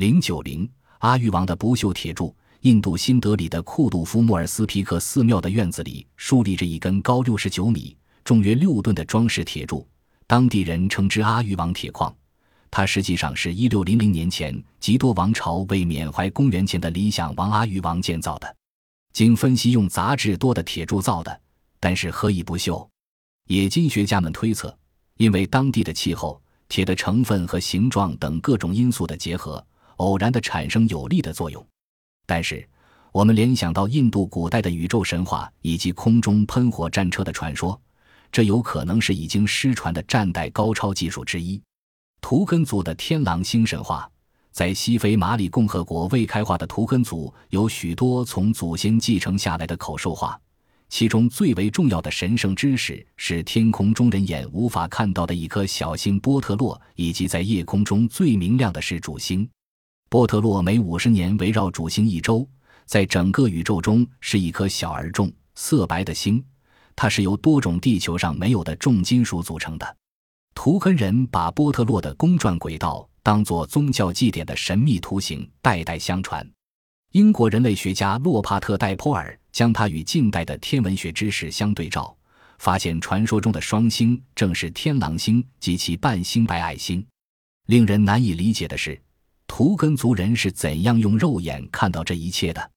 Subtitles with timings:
[0.00, 0.66] 零九零
[1.00, 9.86] 阿育王的不锈铁柱，印度新德里的库杜夫莫尔斯皮克寺庙的院子里竖立着一根高六十九米、重约六吨的装饰铁柱，
[10.26, 12.16] 当地人称之阿育王铁矿。
[12.70, 18.56] 它实际上是一六零零年前吉多王朝为缅怀公元前的理想王阿育王建造的。
[19.12, 21.40] 经分析，用杂质多的铁铸造的，
[21.78, 22.88] 但是何以不锈？
[23.48, 24.74] 冶金学家们推测，
[25.18, 26.40] 因为当地的气候、
[26.70, 29.62] 铁的成分和形状等各种因素的结合，
[30.00, 31.64] 偶然的产生有利的作用。
[32.26, 32.66] 但是，
[33.12, 37.78] 我们联想到印度古代的宇宙神话以及空中喷火战车的传说，
[38.32, 41.60] 这有可能是已经失传的战代高超技术之一。
[42.22, 44.10] 图根族的天狼星神话，
[44.52, 50.40] 在西非马里共和国未开化的图根族有许多从祖先继承下来的口述话，
[50.88, 59.48] 其中最为重要的神圣知识是天空中人眼无法看到的一颗小星波特洛，以及在夜空中最明亮的是主星。
[60.10, 62.44] 波特洛每五十年围绕主星一周，
[62.84, 66.44] 在整个宇宙中是一颗小而重、色白的星，
[66.96, 69.96] 它是由多种地球上没有的重金属组成的。
[70.52, 76.44] 图根人把波特洛的公转轨道当作宗教祭典的神秘图形，代代相传。
[77.12, 82.12] 英国人类学家洛帕特·戴波尔将它与近代的天文学知识相对照，
[82.58, 87.06] 发现传说中的双星正是天狼星及其伴星白矮星。
[87.66, 89.00] 令人难以理解的是，
[89.50, 92.70] 图根族人是怎样用肉眼看到这一切的？